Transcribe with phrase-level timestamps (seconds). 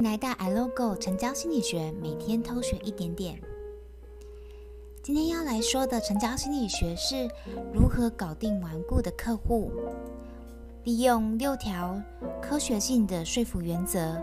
[0.00, 3.40] 来到 iLogo 成交心理学，每天偷学一点点。
[5.02, 7.26] 今天要来说的成交心理学是
[7.72, 9.72] 如何搞定顽固的客户，
[10.84, 11.98] 利用六条
[12.42, 14.22] 科学性的说服原则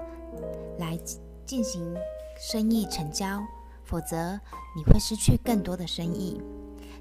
[0.78, 0.96] 来
[1.44, 1.92] 进行
[2.40, 3.42] 生意成交，
[3.84, 4.40] 否则
[4.76, 6.40] 你会失去更多的生意。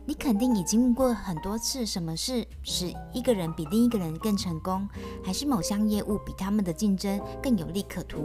[0.04, 4.88] 你肯定已经问过很多次，什么是使一个人比另一个人更成功，
[5.22, 8.24] 还是某项业务比他们的竞争更有利可图？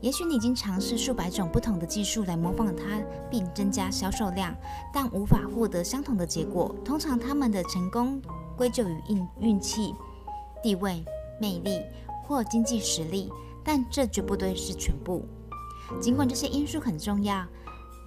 [0.00, 3.00] 也许你已经尝试数百种不同的技术来模仿它，
[3.30, 4.54] 并增加销售量，
[4.92, 6.74] 但无法获得相同的结果。
[6.84, 8.20] 通常他们的成功
[8.56, 9.94] 归咎于运运气、
[10.62, 11.04] 地位、
[11.40, 11.80] 魅力
[12.24, 13.30] 或经济实力，
[13.64, 15.24] 但这绝不对是全部。
[16.00, 17.46] 尽管这些因素很重要，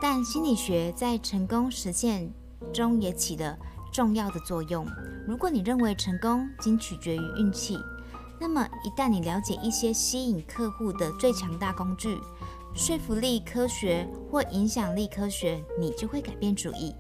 [0.01, 2.31] 但心理学在成功实现
[2.71, 3.57] 中也起了
[3.91, 4.85] 重要的作用。
[5.27, 7.77] 如果你认为成功仅取决于运气，
[8.39, 12.17] 那么一旦你了解一些吸引客户的最强大工具——
[12.73, 16.95] 说服力科学或影响力科学，你就会改变主意。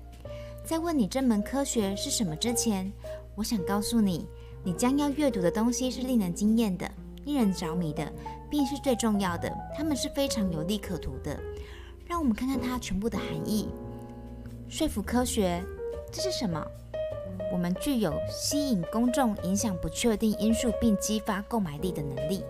[0.65, 2.91] 在问你这门科学是什么之前，
[3.35, 4.27] 我想告诉你，
[4.63, 6.91] 你将要阅读的东西是令人惊艳的、
[7.23, 8.11] 令人着迷的，
[8.49, 9.49] 并是最重要的。
[9.75, 11.39] 它们是非常有利可图的。
[12.05, 13.69] 让我们看看它全部的含义。
[14.67, 15.63] 说服科学，
[16.11, 16.63] 这是什么？
[17.51, 22.43] 我们具有吸引公众、影响不确定因素并激发购买力的能力。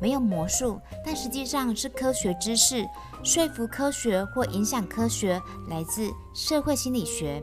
[0.00, 2.86] 没有魔术，但实际上是科学知识。
[3.22, 7.42] 说服科学或影响科学来自社会心理学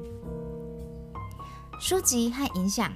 [1.80, 2.92] 书籍和影响。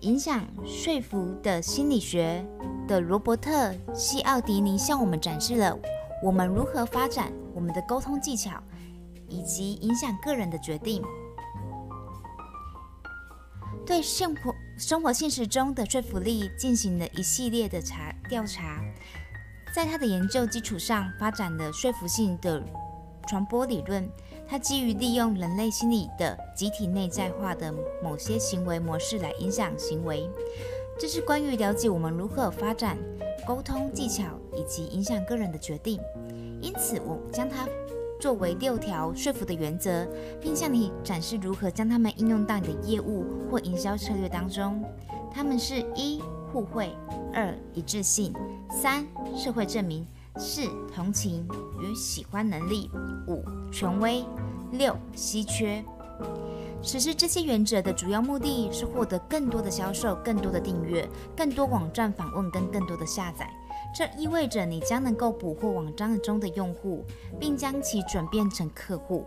[0.00, 2.44] 影响说服的心理学
[2.86, 3.50] 的罗伯特·
[3.94, 5.78] 西奥迪尼向我们展示了
[6.22, 8.52] 我们如何发展我们的沟通技巧。
[9.26, 11.02] 以及影响个人的决定，
[13.86, 18.82] 对生活生活现实中的说服力进行了一系列的查调查，
[19.74, 22.62] 在他的研究基础上发展了说服性的
[23.28, 24.08] 传播理论。
[24.46, 27.72] 他基于利用人类心理的集体内在化的
[28.02, 30.28] 某些行为模式来影响行为，
[30.98, 32.98] 这是关于了解我们如何发展
[33.46, 35.98] 沟通技巧以及影响个人的决定。
[36.60, 37.66] 因此，我将它。
[38.24, 40.08] 作为六条说服的原则，
[40.40, 44.82] 并向你展示如何将它们应用到你的业务或营销策略当中。
[45.30, 46.96] 它们是一互惠、
[47.34, 48.32] 二一致性、
[48.70, 50.06] 三社会证明、
[50.38, 51.46] 四同情
[51.78, 52.90] 与喜欢能力、
[53.28, 54.24] 五权威、
[54.72, 55.84] 六稀缺。
[56.80, 63.50] 实施这些原则的主要目的是获得更多的销售、更多的订阅、更多网站访问跟更多的下载。
[63.94, 67.04] 这意味着你将能够捕获网站中的用户，
[67.38, 69.24] 并将其转变成客户。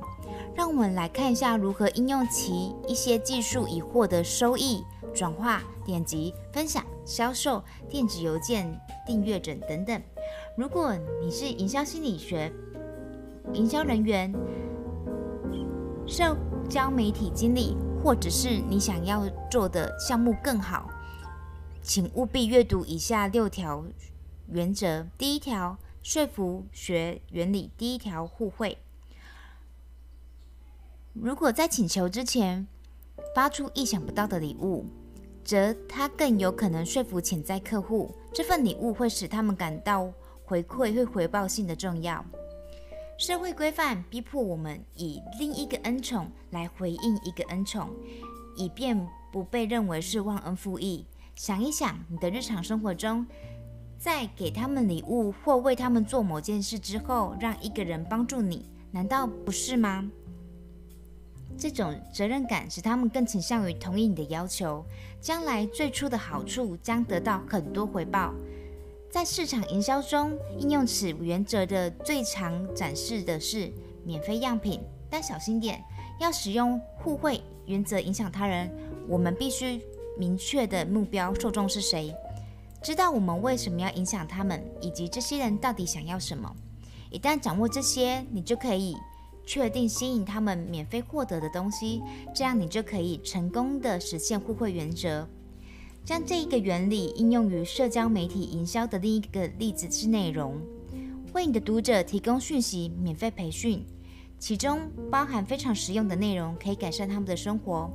[0.53, 4.83] 让我们来看一下如何应用其一些技术以获得收益、
[5.13, 10.01] 转化、点击、分享、销售、电子邮件订阅者等等。
[10.57, 12.51] 如果你是营销心理学、
[13.53, 14.33] 营销人员、
[16.05, 16.35] 社
[16.67, 20.89] 交媒体经理，或者是你想要做的项目更好，
[21.81, 23.81] 请务必阅读以下六条。
[24.49, 28.77] 原则第一条，说服学原理第一条，互惠。
[31.13, 32.65] 如果在请求之前
[33.35, 34.85] 发出意想不到的礼物，
[35.43, 40.13] 则它更有可能说服潜在客户，这份礼物会使他们感到
[40.45, 42.23] 回馈会回报性的重要。
[43.17, 47.89] 社会规范逼迫我们以另一个恩宠来回应一个恩宠，
[48.55, 51.05] 以便不被认为是忘恩负义。
[51.35, 53.25] 想一想，你的日常生活中。
[53.99, 60.09] 在给他们礼物或为他们做某件事之后，让一个人帮助你，难道不是吗？
[61.57, 64.85] 这种责任感使他们更倾向于同意你的要求，
[65.19, 68.33] 将来最初的好处将得到很多回报。
[69.09, 73.71] 在市场营销中，应用此原则的最常展示的是
[74.03, 75.83] 免费样品，但小心点，
[76.19, 78.69] 要使用互惠原则影响他人，
[79.07, 79.81] 我们必须
[80.19, 82.13] 明确的目标受众是谁。
[82.81, 86.55] 知道我们为什么要影响他们，以及这些人到底想要什么。
[87.09, 88.95] 一旦掌握这些，你就可以
[89.45, 92.01] 确定吸引他们免费获得的东西，
[92.33, 95.27] 这样你就可以成功的实现互惠原则。
[96.05, 100.57] 将这一个原理应用于社交媒体营销的另一个例子是内容，
[101.33, 103.85] 为你的读者提供讯息免费培训，
[104.39, 107.91] 其中包含非常实用的内容，可以改善他们的生活。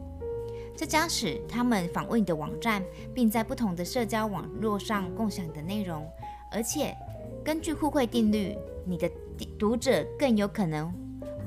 [0.77, 2.83] 这将使他们访问你的网站，
[3.15, 6.07] 并在不同的社交网络上共享的内容。
[6.51, 6.97] 而且，
[7.45, 9.11] 根据互惠定律，你的
[9.59, 10.93] 读者更有可能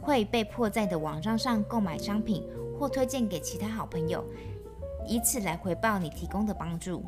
[0.01, 2.44] 会被迫在你的网站上购买商品，
[2.80, 4.24] 或推荐给其他好朋友，
[5.07, 7.04] 以此来回报你提供的帮助。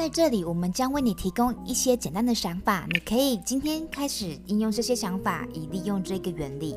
[0.00, 6.74] 在这里，我们将为你提供一些简单的想法，你可以今天开始应用这些想法，以利用这个原理。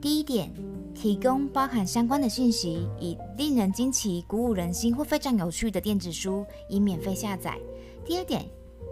[0.00, 0.50] 第一点，
[0.94, 7.58] 提供包含相关的信息，以令人惊奇、鼓舞人心或非常有趣的电子书，以免费下载。
[8.02, 8.46] 第二点，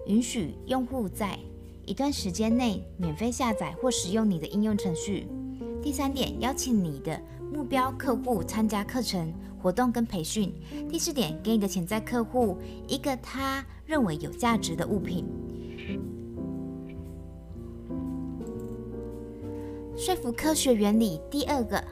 [0.06, 1.38] 允许用户在
[1.86, 5.26] 一段时间内免费下载或使用你的应用程序。
[5.82, 7.18] 第三点，邀请你的
[7.50, 9.32] 目标客户参加课程、
[9.64, 10.52] 活动跟培训。
[10.90, 15.24] 第四点，给你的潜在客户一个他认为有价值的物品。
[19.96, 21.82] 说服科学原理第二个，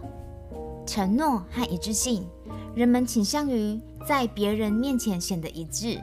[0.86, 2.26] 承诺和一致性。
[2.74, 5.98] 人们倾向于在别人面前显得一致。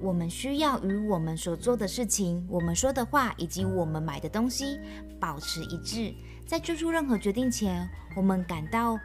[0.00, 4.78] 我们需要与我们所做的事情、我们说的话以及我们买的东西
[5.18, 6.14] 保持一致。
[6.46, 8.96] 在做出任何决定前，我们感到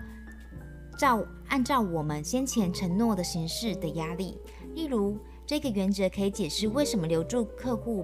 [1.00, 4.38] 照按照我们先前承诺的形式的压力。
[4.76, 5.18] 例如，
[5.48, 8.04] 这个原则可以解释为什么留住客户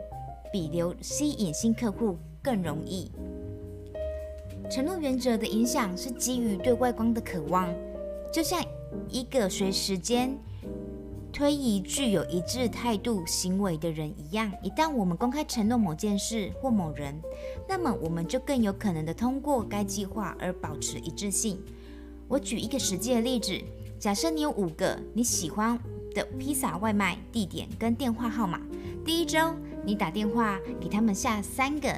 [0.50, 3.12] 比留吸引新客户更容易。
[4.72, 7.68] 承诺原则的影响是基于对外观的渴望，
[8.32, 8.64] 就像
[9.10, 10.40] 一个随时间
[11.34, 14.50] 推移具有一致态度行为的人一样。
[14.64, 17.22] 一旦我们公开承诺某件事或某人，
[17.68, 21.62] 那么我们就更有可能的通过该计划而保持一致性。
[22.28, 23.60] 我举一个实际的例子：
[24.00, 25.80] 假设你有五个你喜欢
[26.14, 28.62] 的披萨外卖地点跟电话号码，
[29.04, 29.40] 第一周
[29.84, 31.90] 你打电话给他们下三个。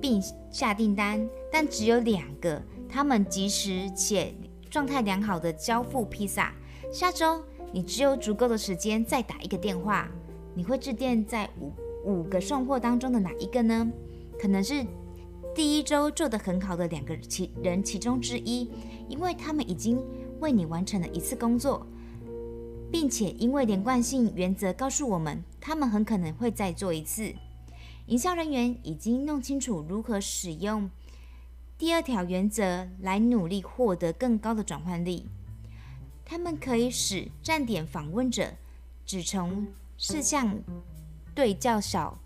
[0.00, 0.20] 并
[0.50, 4.34] 下订单，但只有两个，他们及时且
[4.68, 6.52] 状态良好的交付披萨。
[6.92, 10.08] 下周你只有足够的时间再打一个电话，
[10.56, 11.72] 你会致电在五
[12.04, 13.88] 五个送货当中的哪一个呢？
[14.40, 14.84] 可能是
[15.54, 18.70] 第一周做得很好的两个其人其中之一，
[19.08, 20.02] 因为他们已经
[20.40, 21.86] 为你完成了一次工作，
[22.90, 27.34] 并且因为连贯性原则告诉我们，他们很可能会再做一次。
[28.06, 30.90] 营销人员已经弄清楚如何使用
[31.76, 35.22] 第二条原则来努力获得更高的转换率。
[36.24, 38.54] 他们可以使站点访问者
[39.04, 39.66] 只从
[39.98, 40.58] 事项
[41.34, 42.18] 对较少，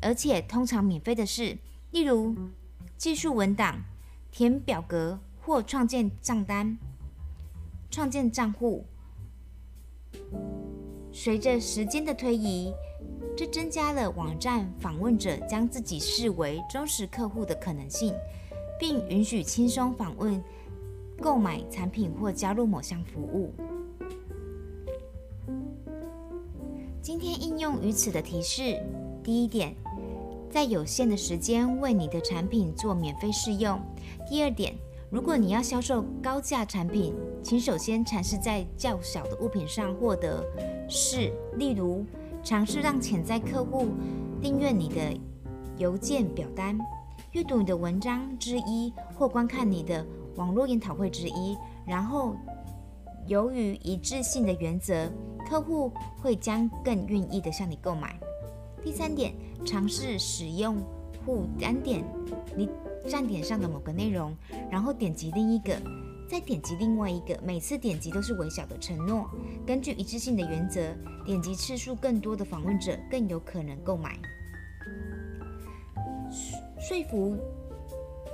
[0.00, 1.58] 而且通常免费的事，
[1.90, 2.34] 例如
[3.00, 3.82] 技术文档、
[4.30, 6.76] 填表格或创建账单、
[7.90, 8.84] 创建账户。
[11.10, 12.74] 随着时间的推移，
[13.34, 18.12] 这增加了网站访问者将自己视为忠实客户的可能性，
[18.78, 20.38] 并允许轻松访问、
[21.22, 23.54] 购买产品或加入某项服务。
[27.00, 28.78] 今天应用于此的提示：
[29.24, 29.74] 第一点，
[30.50, 33.78] 在有限的时间为你的产品做免费试用；
[34.28, 34.74] 第二点，
[35.08, 40.44] 如果你要销售高价产品，请首先尝试在较小的物品上获得
[40.88, 42.04] 试，例如。
[42.42, 43.88] 尝试让潜在客户
[44.40, 45.14] 订阅你的
[45.76, 46.78] 邮件表单、
[47.32, 50.02] 阅读你的文章之一，或观看你的
[50.36, 51.54] 网络研讨会之一。
[51.84, 52.34] 然后，
[53.26, 55.12] 由于一致性的原则，
[55.46, 55.92] 客户
[56.22, 58.18] 会将更愿意的向你购买。
[58.82, 59.32] 第三点，
[59.64, 60.76] 尝试使用
[61.24, 62.04] 户单点
[62.56, 62.68] 你
[63.08, 64.34] 站点上的某个内容，
[64.70, 65.76] 然后点击另一个。
[66.28, 69.28] 再点击另外一个，每次点击都是微小的承诺。
[69.66, 70.80] 根据一致性的原则，
[71.26, 74.16] 点击次数更多的访问者更有可能购买。
[76.78, 77.36] 说服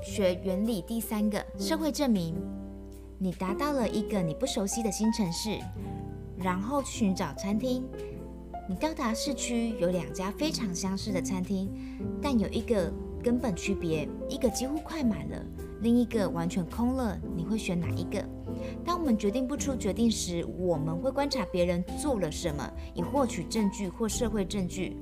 [0.02, 2.34] 学原理第三个，社会证明。
[3.18, 5.58] 你达到了一个你不熟悉的新城市，
[6.36, 7.82] 然后寻找餐厅。
[8.68, 11.70] 你到达市区，有两家非常相似的餐厅，
[12.20, 12.92] 但有一个
[13.22, 15.40] 根本区别，一个几乎快满了。
[15.82, 18.24] 另一个完全空了，你会选哪一个？
[18.84, 24.96] 当我们决定不出决定时，我们会观察别人做了什么，以获取证据或社会证据，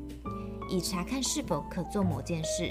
[0.71, 2.71] 以查看是否可做某件事。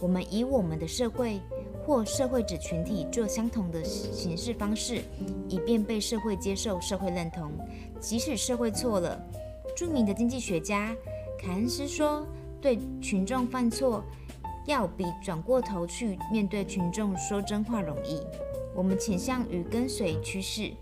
[0.00, 1.40] 我们以我们的社会
[1.86, 5.00] 或社会指群体做相同的行事方式，
[5.48, 7.52] 以便被社会接受、社会认同。
[8.00, 9.22] 即使社会错了，
[9.76, 10.94] 著名的经济学家
[11.38, 12.26] 凯恩斯说
[12.60, 14.04] ：“对群众犯错。”
[14.66, 18.18] 要比转过头去面对群众说真话容易。
[18.74, 20.72] 我们倾向于跟随趋势，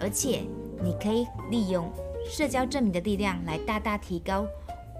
[0.00, 0.40] 而且
[0.82, 1.92] 你可以利用
[2.24, 4.46] 社交证明的力量来大大提高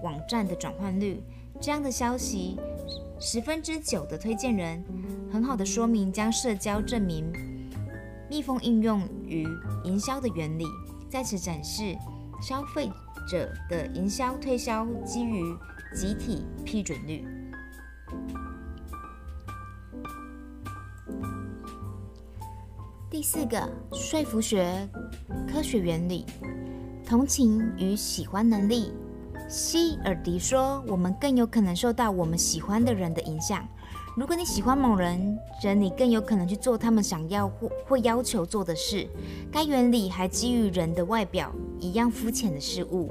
[0.03, 1.19] 网站的转换率。
[1.59, 2.59] 这样的消息，
[3.19, 4.83] 十分之九的推荐人
[5.33, 7.25] 很好的说明将社交证明
[8.29, 9.47] 密封应用于
[9.83, 10.65] 营销的原理，
[11.09, 11.97] 在此展示
[12.39, 12.87] 消费
[13.27, 15.55] 者的营销推销基于
[15.93, 17.25] 集体批准率。
[23.09, 24.87] 第四个说服学
[25.51, 26.25] 科学原理，
[27.05, 28.91] 同情与喜欢能力。
[29.49, 33.65] 希尔迪说：“我们更有可能受到我们喜欢的人的影响。
[34.17, 39.07] 如果你喜欢某人，人你更有可能去做他们想要或或要求做的事。
[39.49, 43.09] 该原理还基于人的外表一样肤浅的事物。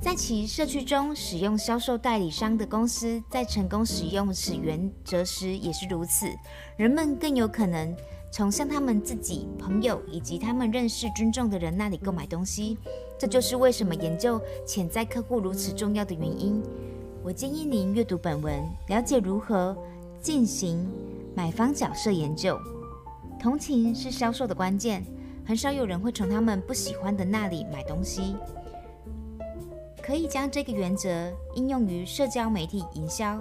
[0.00, 6.26] 在其社区中使用销售代理商的公司，在成功使用此原则时也是如此。
[6.76, 7.94] 人们更有可能。”
[8.32, 12.78] 从向他们自己、朋友以及他们认识、尊重的人那里购买东西，
[13.18, 16.62] 这就是为什么研究潜在客户如此重要的原因。
[17.22, 19.76] 我建议您阅读本文，了解如何
[20.22, 20.88] 进行
[21.34, 22.58] 买方角色研究。
[23.38, 25.04] 同情是销售的关键，
[25.44, 28.36] 很少有人会从他们不喜欢的那里买东西。
[30.02, 33.40] 可以将这个原则应用于社交媒体营销，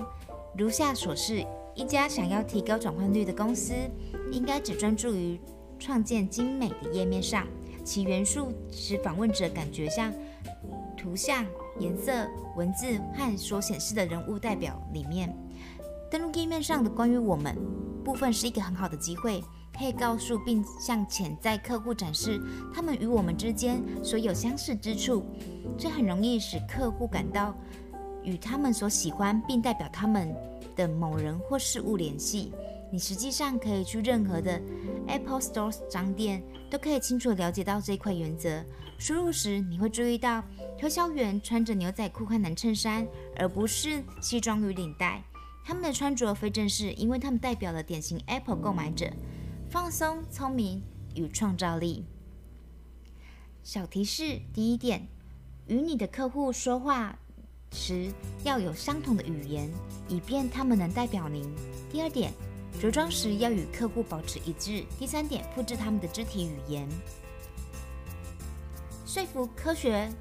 [0.58, 1.46] 如下所示。
[1.74, 3.74] 一家想要提高转换率的公司，
[4.30, 5.40] 应该只专注于
[5.80, 7.48] 创建精美的页面上，
[7.84, 10.14] 其元素使访问者感觉像
[10.98, 11.46] 图像、
[11.80, 12.12] 颜色、
[12.58, 15.34] 文字和所显示的人物代表里面。
[16.12, 17.56] 登录页面上的关于我们
[18.04, 19.42] 部分是一个很好的机会，
[19.78, 22.40] 可以告诉并向潜在客户展示
[22.74, 25.26] 他们与我们之间所有相似之处。
[25.78, 27.56] 这很容易使客户感到
[28.24, 30.36] 与他们所喜欢并代表他们
[30.76, 32.54] 的某人或事物联系，
[32.92, 34.62] 你实际上可以去任何的
[35.08, 38.64] Apple Stores 商店，都可以清楚了解到这一块原则。
[39.00, 40.44] 输入时，你会注意到
[40.78, 45.24] 推销员穿着牛仔裤和蓝衬衫，而不是西装与领带。
[45.66, 49.12] 他们的穿着非正式，因为他们代表了典型 Apple 购买者：
[49.72, 50.84] 放松、聪明
[51.16, 52.04] 与创造力。
[53.64, 55.08] 小提示：第一点，
[55.66, 57.18] 与你的客户说话
[57.72, 58.12] 时
[58.44, 59.72] 要有相同的语言，
[60.10, 61.50] 以便他们能代表您。
[61.90, 62.34] 第二点，
[62.82, 64.84] 着装时要与客户保持一致。
[65.00, 66.86] 第三点，复制他们的肢体语言。
[69.06, 70.12] 说服科学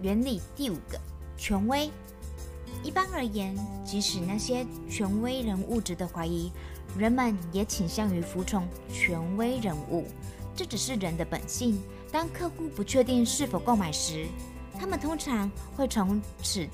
[0.00, 0.96] 原理第五个，
[1.36, 1.90] 权威。
[2.84, 6.52] 一般而言，即使那些权威人物值得怀疑，
[6.98, 10.06] 人们也倾向于服从权威人物。
[10.54, 11.80] 这只是人的本性。
[12.10, 14.26] 当客户不确定是否购买时，
[14.78, 16.68] 他们通常会从此。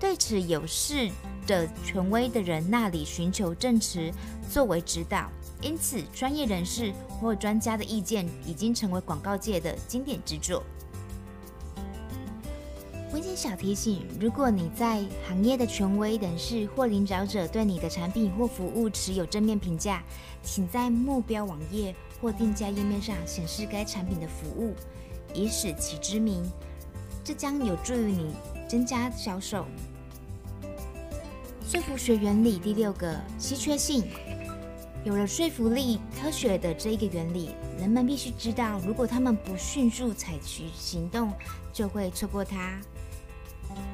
[0.00, 1.08] 对此有事
[1.46, 4.10] 的权威的人那里寻求证词
[4.50, 10.64] 作为指导，因此专业人士或专家的意见已经成为广告界的经典之作。
[13.12, 20.02] 温馨小提醒：如果你在行业的权威人士或领导者对你的产品或服务持有正面评价，
[20.42, 24.74] 请在目标网页或定价页面上显示该产品的服务，
[25.34, 26.42] 以使其知名。
[27.22, 28.34] 这将有助于你
[28.66, 29.66] 增加销售。
[31.68, 34.04] 说服学原理第六个稀缺性，
[35.04, 41.30] 有了说服力科学的这一个原理，人们必须知道，如果他们不迅速采取行动，
[41.74, 42.80] 就会错过它。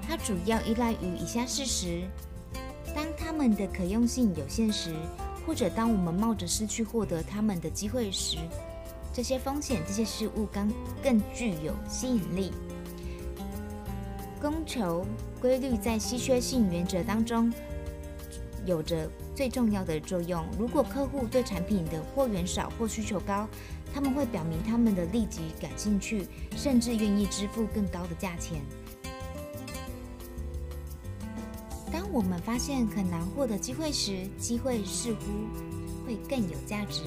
[0.08, 2.02] 它主要依赖于以下事实：
[2.94, 4.94] 当他们的可用性有限时，
[5.46, 8.38] 或者当我们冒着失去获得他们的机会时，
[9.12, 10.72] 这些风险、这些事物更
[11.02, 12.52] 更具有吸引力。
[14.40, 15.04] 供求
[15.42, 17.52] 规律在稀缺性原则当中
[18.64, 20.42] 有着最重要的作用。
[20.58, 23.46] 如果客户对产品的货源少或需求高，
[23.92, 28.62] 他们会表明他们的立即感兴趣，甚至愿意支付更高的价钱。
[32.08, 35.20] 当我们发现很难获得机会时，机会似乎
[36.06, 37.02] 会更有价值。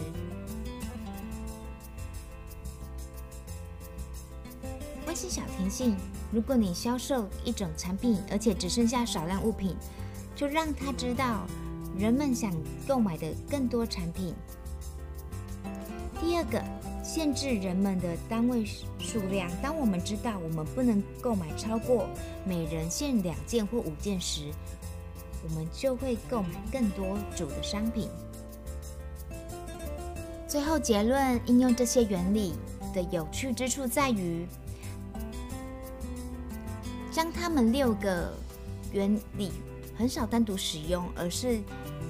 [5.07, 5.97] 温馨小提醒。
[6.31, 9.75] 如果你销售一种产品，而且只剩下少量物品，
[10.35, 11.47] 就让他知道
[11.97, 12.53] 人们想
[12.87, 14.35] 购买的更多产品。
[16.21, 16.63] 第二个，
[17.03, 18.63] 限制人们的单位
[18.99, 19.49] 数量。
[19.63, 22.07] 当我们知道我们不能购买超过
[22.45, 24.51] 每人限两件或五件时，
[25.43, 28.09] 我们就会购买更多主的商品。
[30.47, 32.53] 最后结论：应用这些原理
[32.93, 34.45] 的有趣之处在于。
[37.11, 38.33] 将他们六个
[38.93, 39.51] 原理
[39.97, 41.57] 很少单独使用，而是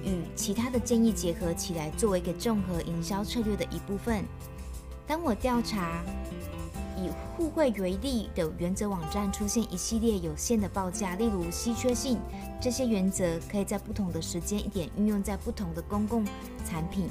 [0.03, 4.23] 与其他的建议结合起来，作为一个综合营销策略的一部分。
[5.07, 6.03] 当我调查
[7.01, 12.19] 以互惠为例的原则网站出现一系列有限的报价，例如稀缺性，
[12.61, 16.23] 这些原则可以在不同的时间一点运用在不同的公共
[16.65, 17.07] 产品，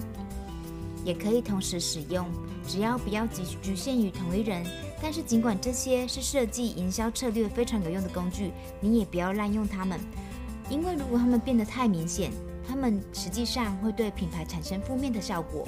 [1.04, 2.26] 也可以同时使用，
[2.66, 4.64] 只要不要局局限于同一人。
[5.02, 9.98] 但是，尽管这些是设计营销策略非常有用的工具，你也不要滥用它们，
[10.68, 12.30] 因为如果它们变得太明显，
[12.68, 15.66] 它们实际上会对品牌产生负面的效果。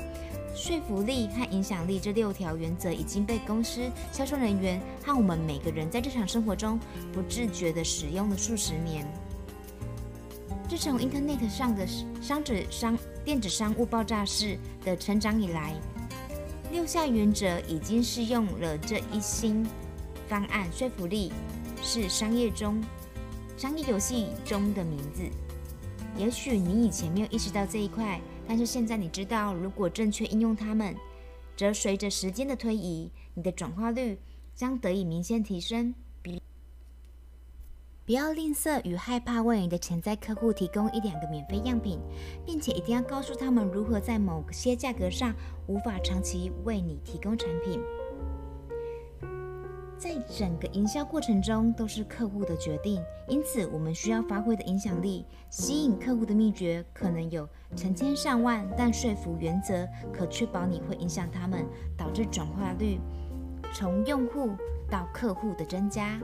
[0.55, 3.81] 说服力和影响力这六条原则已经被公司、
[4.13, 6.79] 销售人员和我们每个人在日常生活中
[7.13, 9.07] 不自觉地使用了数十年。
[10.69, 11.87] 自从 Internet 上的
[12.21, 15.75] 商纸商电子商务爆炸式的成长以来，
[16.71, 19.67] 六项原则已经适用了这一新
[20.29, 20.71] 方案。
[20.73, 21.33] 说服力
[21.83, 22.83] 是商业中
[23.57, 25.23] 商业游戏中的名字。
[26.17, 28.21] 也许你以前没有意识到这一块。
[28.47, 30.95] 但是现在你知道，如果正确应用它们，
[31.57, 34.19] 则随着时间的推移，你的转化率
[34.55, 35.95] 将得以明显提升。
[36.23, 36.41] 比
[38.05, 42.01] 不要吝啬与害怕为你的潜在客户提供一两个免费样品，
[42.45, 45.35] 并且一定要告诉他们如何在某些价格上
[45.69, 47.81] 无法长期为你提供产品。
[50.03, 61.65] 在整个营销过程中，都是客户的决定，因此我们需要发挥的影响力、吸引客户的秘诀可能有成千上万，但说服原则可确保你会影响他们，
[61.97, 62.99] 导致转化率
[63.73, 64.51] 从用户
[64.91, 66.21] 到客户的增加。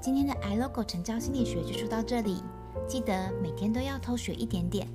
[0.00, 2.42] 今天的 iLogo 成交心理学就说到这里，
[2.88, 4.88] 记得每天都要偷学一点点。